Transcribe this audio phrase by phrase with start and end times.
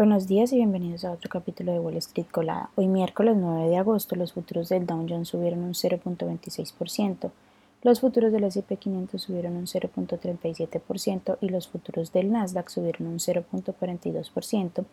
[0.00, 2.70] Buenos días y bienvenidos a otro capítulo de Wall Street Colada.
[2.74, 7.30] Hoy miércoles 9 de agosto los futuros del Dow Jones subieron un 0.26%,
[7.82, 13.18] los futuros del S&P 500 subieron un 0.37% y los futuros del Nasdaq subieron un
[13.18, 14.84] 0.42%,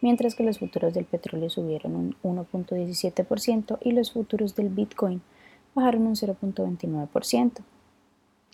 [0.00, 5.22] mientras que los futuros del petróleo subieron un 1.17% y los futuros del Bitcoin
[5.72, 7.52] bajaron un 0.29%.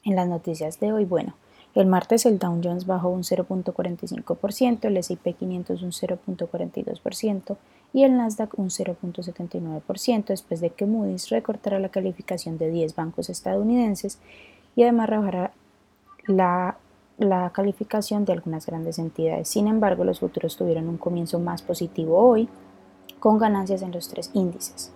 [0.05, 1.35] En las noticias de hoy, bueno,
[1.75, 7.57] el martes el Dow Jones bajó un 0.45%, el S&P 500 un 0.42%
[7.93, 13.29] y el Nasdaq un 0.79% después de que Moody's recortara la calificación de 10 bancos
[13.29, 14.19] estadounidenses
[14.77, 15.53] y además rebajara
[16.27, 16.77] la,
[17.19, 19.49] la calificación de algunas grandes entidades.
[19.49, 22.49] Sin embargo, los futuros tuvieron un comienzo más positivo hoy,
[23.19, 24.93] con ganancias en los tres índices.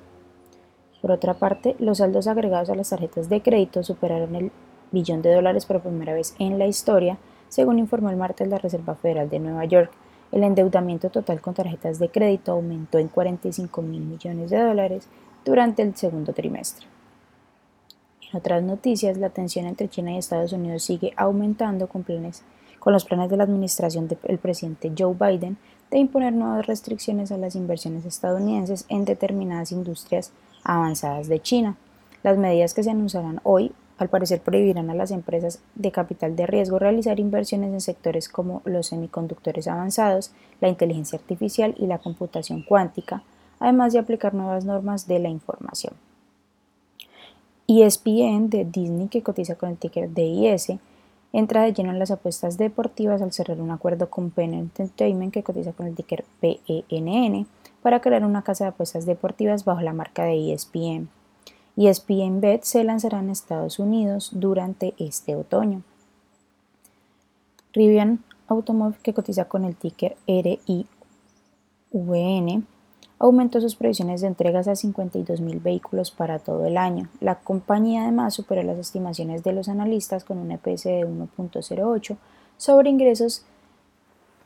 [1.01, 4.53] Por otra parte, los saldos agregados a las tarjetas de crédito superaron el
[4.91, 8.95] billón de dólares por primera vez en la historia, según informó el martes la Reserva
[8.95, 9.91] Federal de Nueva York.
[10.33, 15.09] El endeudamiento total con tarjetas de crédito aumentó en 45 mil millones de dólares
[15.45, 16.87] durante el segundo trimestre.
[18.31, 22.43] En otras noticias, la tensión entre China y Estados Unidos sigue aumentando con, planes,
[22.79, 25.57] con los planes de la administración del presidente Joe Biden
[25.91, 31.77] de imponer nuevas restricciones a las inversiones estadounidenses en determinadas industrias avanzadas de China.
[32.23, 36.47] Las medidas que se anunciarán hoy al parecer prohibirán a las empresas de capital de
[36.47, 42.63] riesgo realizar inversiones en sectores como los semiconductores avanzados, la inteligencia artificial y la computación
[42.63, 43.23] cuántica,
[43.59, 45.95] además de aplicar nuevas normas de la información.
[47.67, 50.79] ESPN de Disney, que cotiza con el ticker DIS,
[51.33, 55.43] entra de lleno en las apuestas deportivas al cerrar un acuerdo con Penn Entertainment, que
[55.43, 57.47] cotiza con el ticker PENN,
[57.83, 61.09] para crear una casa de apuestas deportivas bajo la marca de ESPN
[61.79, 65.83] y ESPN Bet se lanzará en Estados Unidos durante este otoño.
[67.73, 70.87] Rivian Automotive, que cotiza con el ticker RIVN,
[73.21, 77.09] aumentó sus previsiones de entregas a 52.000 vehículos para todo el año.
[77.21, 82.17] La compañía además superó las estimaciones de los analistas con un EPS de 1.08
[82.57, 83.45] sobre ingresos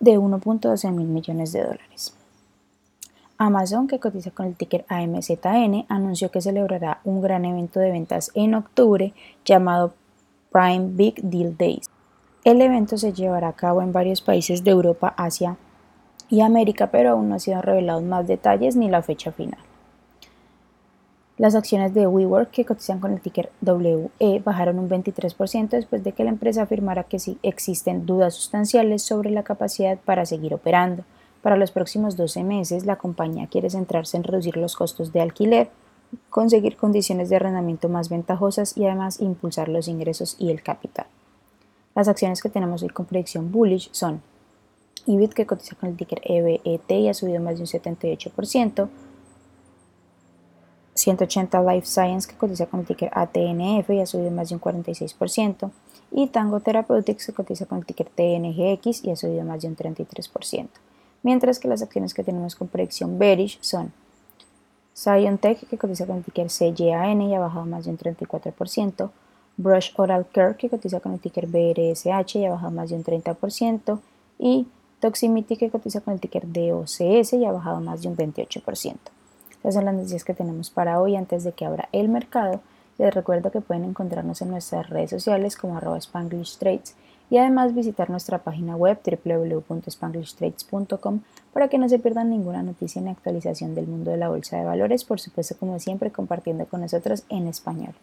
[0.01, 2.15] de 1.12 mil millones de dólares.
[3.45, 8.31] Amazon, que cotiza con el ticker AMZN, anunció que celebrará un gran evento de ventas
[8.35, 9.15] en octubre
[9.45, 9.95] llamado
[10.53, 11.91] Prime Big Deal Days.
[12.45, 15.57] El evento se llevará a cabo en varios países de Europa, Asia
[16.31, 19.59] y América, pero aún no han sido revelados más detalles ni la fecha final.
[21.37, 26.13] Las acciones de WeWork, que cotizan con el ticker WE, bajaron un 23% después de
[26.13, 31.03] que la empresa afirmara que sí existen dudas sustanciales sobre la capacidad para seguir operando.
[31.43, 35.71] Para los próximos 12 meses, la compañía quiere centrarse en reducir los costos de alquiler,
[36.31, 41.07] conseguir condiciones de arrendamiento más ventajosas y además impulsar los ingresos y el capital.
[41.97, 44.23] Las acciones que tenemos hoy con predicción bullish son
[45.07, 48.89] IBIT que cotiza con el ticker EBET y ha subido más de un 78%,
[50.95, 54.61] 180 Life Science que cotiza con el ticker ATNF y ha subido más de un
[54.61, 55.71] 46%,
[56.13, 59.77] y Tango Therapeutics que cotiza con el ticker TNGX y ha subido más de un
[59.77, 60.69] 33%
[61.23, 63.93] mientras que las acciones que tenemos con predicción bearish son
[65.41, 69.11] Tech, que cotiza con el ticker CYAN y ha bajado más de un 34%,
[69.57, 73.05] Brush Oral Care, que cotiza con el ticker BRSH y ha bajado más de un
[73.05, 74.01] 30%,
[74.39, 74.67] y
[75.01, 78.97] Toximity, que cotiza con el ticker DOCS y ha bajado más de un 28%.
[79.61, 82.61] Esas son las noticias que tenemos para hoy antes de que abra el mercado.
[82.99, 86.95] Les recuerdo que pueden encontrarnos en nuestras redes sociales como arroba Spanglish Trades
[87.31, 91.21] y además visitar nuestra página web www.spanglishtrades.com
[91.53, 94.65] para que no se pierdan ninguna noticia ni actualización del mundo de la bolsa de
[94.65, 97.95] valores, por supuesto como siempre compartiendo con nosotros en español.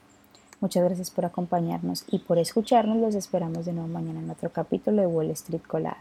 [0.61, 2.97] Muchas gracias por acompañarnos y por escucharnos.
[2.97, 5.97] Los esperamos de nuevo mañana en otro capítulo de Wall Street Colada.